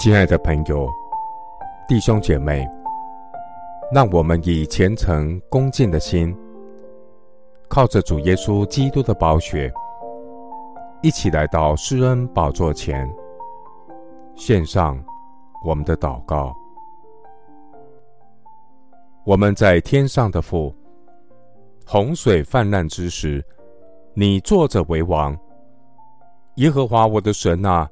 [0.00, 0.90] 亲爱的朋友、
[1.86, 2.66] 弟兄姐妹，
[3.92, 6.34] 让我们以虔诚恭敬的心，
[7.68, 9.70] 靠着主耶稣基督的宝血，
[11.02, 13.06] 一起来到施恩宝座前，
[14.34, 14.98] 献上
[15.66, 16.56] 我们的祷告。
[19.24, 20.74] 我们在天上的父，
[21.86, 23.44] 洪水泛滥之时，
[24.14, 25.38] 你坐着为王，
[26.54, 27.86] 耶和华我的神啊，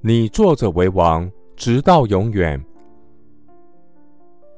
[0.00, 1.30] 你坐着为王。
[1.62, 2.60] 直到永远，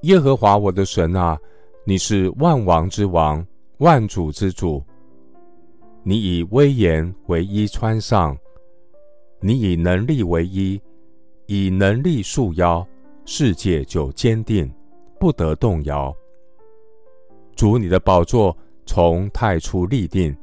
[0.05, 1.39] 耶和华我的神啊，
[1.85, 4.83] 你是万王之王，万主之主。
[6.03, 8.35] 你以威严为衣穿上，
[9.39, 10.81] 你以能力为衣，
[11.45, 12.83] 以能力束腰，
[13.27, 14.73] 世界就坚定，
[15.21, 16.11] 不得动摇。
[17.55, 20.35] 主你的宝座从太初立定，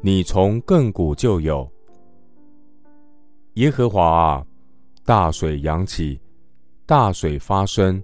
[0.00, 1.70] 你从亘古就有。
[3.56, 4.46] 耶和华啊。
[5.06, 6.20] 大水扬起，
[6.84, 8.02] 大水发生，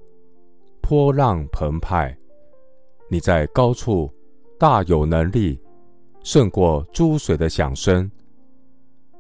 [0.81, 2.17] 波浪澎湃。
[3.11, 4.09] 你在高处
[4.57, 5.61] 大有能力，
[6.23, 8.09] 胜过诸水的响声。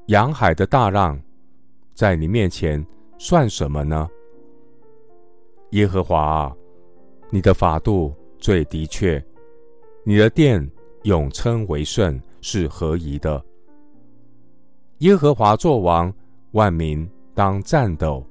[0.06, 1.20] 洋海的大浪，
[1.92, 2.86] 在你面前
[3.18, 4.08] 算什么呢？
[5.70, 6.56] 耶和华啊，
[7.30, 9.20] 你的法度最的确，
[10.04, 10.64] 你的殿
[11.02, 13.44] 永称为圣，是合宜的。
[14.98, 16.14] 耶和华作王，
[16.52, 17.10] 万民。
[17.34, 18.24] 当战斗，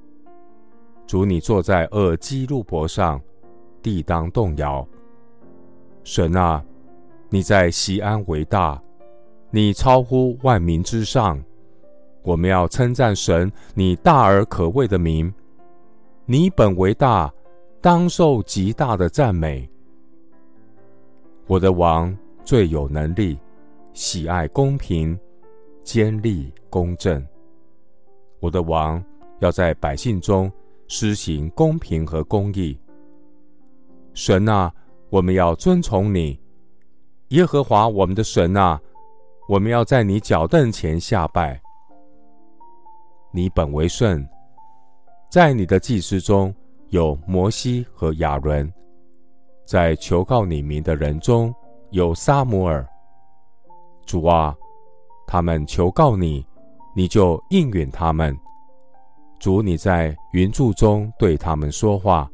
[1.06, 3.20] 主你坐在厄基路伯上，
[3.82, 4.86] 地当动摇。
[6.04, 6.64] 神啊，
[7.28, 8.80] 你在西安为大，
[9.50, 11.42] 你超乎万民之上。
[12.22, 15.32] 我们要称赞神，你大而可畏的名。
[16.24, 17.32] 你本为大，
[17.80, 19.68] 当受极大的赞美。
[21.48, 23.36] 我的王最有能力，
[23.92, 25.18] 喜爱公平，
[25.82, 27.26] 坚立公正。
[28.42, 29.02] 我的王
[29.38, 30.50] 要在百姓中
[30.88, 32.76] 施行公平和公义。
[34.14, 34.74] 神啊，
[35.10, 36.36] 我们要尊崇你，
[37.28, 38.80] 耶和华我们的神啊，
[39.48, 41.58] 我们要在你脚凳前下拜。
[43.30, 44.26] 你本为圣，
[45.30, 46.52] 在你的祭司中
[46.88, 48.70] 有摩西和亚伦，
[49.64, 51.54] 在求告你名的人中
[51.90, 52.84] 有撒母耳。
[54.04, 54.52] 主啊，
[55.28, 56.44] 他们求告你。
[56.94, 58.36] 你就应允他们，
[59.38, 62.30] 主你在云柱中对他们说话，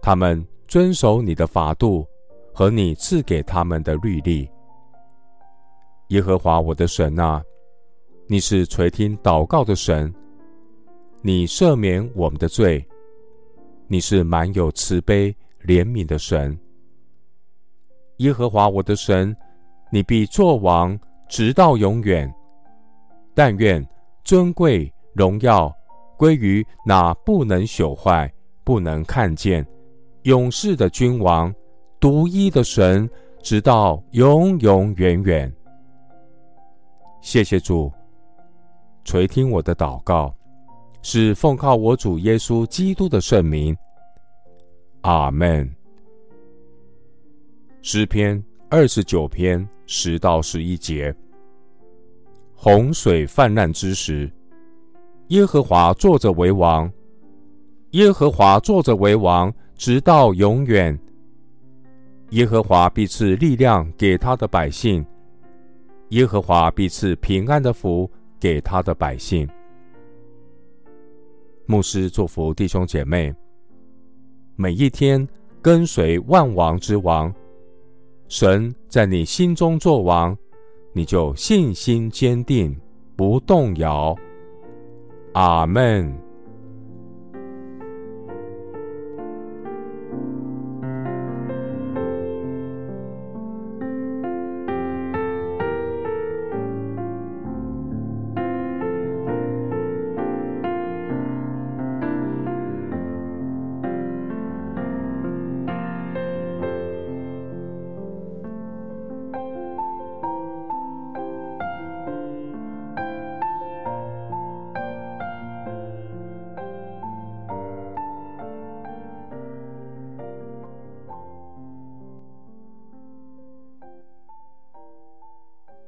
[0.00, 2.06] 他们遵守你的法度
[2.52, 4.48] 和你赐给他们的律例。
[6.08, 7.42] 耶和华我的神啊，
[8.26, 10.14] 你是垂听祷告的神，
[11.20, 12.86] 你赦免我们的罪，
[13.88, 15.34] 你是满有慈悲
[15.64, 16.56] 怜悯的神。
[18.18, 19.36] 耶和华我的神，
[19.90, 20.96] 你必作王
[21.28, 22.32] 直到永远。
[23.34, 23.84] 但愿
[24.22, 25.74] 尊贵荣耀
[26.16, 29.66] 归于那不能朽坏、不能看见、
[30.22, 31.52] 永世的君王、
[31.98, 33.08] 独一的神，
[33.42, 35.52] 直到永永远远。
[37.20, 37.90] 谢谢主
[39.04, 40.34] 垂听我的祷告，
[41.02, 43.76] 是奉靠我主耶稣基督的圣名。
[45.02, 45.68] 阿门。
[47.82, 51.14] 诗篇二十九篇十到十一节。
[52.64, 54.32] 洪水泛滥之时，
[55.28, 56.90] 耶和华坐着为王。
[57.90, 60.98] 耶和华坐着为王，直到永远。
[62.30, 65.04] 耶和华必赐力量给他的百姓，
[66.08, 68.10] 耶和华必赐平安的福
[68.40, 69.46] 给他的百姓。
[71.66, 73.30] 牧师祝福弟兄姐妹，
[74.56, 75.28] 每一天
[75.60, 77.30] 跟随万王之王，
[78.26, 80.34] 神在你心中作王。
[80.96, 82.74] 你就信心坚定，
[83.16, 84.16] 不动摇。
[85.32, 86.16] 阿门。